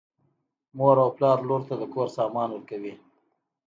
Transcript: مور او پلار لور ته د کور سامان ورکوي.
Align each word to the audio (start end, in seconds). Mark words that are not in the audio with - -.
مور 0.77 0.97
او 1.03 1.09
پلار 1.17 1.37
لور 1.47 1.61
ته 1.67 1.75
د 1.77 1.83
کور 1.93 2.07
سامان 2.17 2.49
ورکوي. 2.51 2.93